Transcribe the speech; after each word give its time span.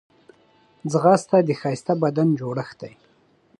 ځغاسته 0.91 1.37
د 1.47 1.49
ښه 1.59 1.71
بدن 2.03 2.27
جوړښت 2.39 2.77
دی 2.81 2.93